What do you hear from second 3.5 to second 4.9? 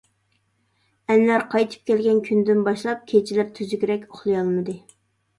تۈزۈكرەك ئۇخلىيالمىدى.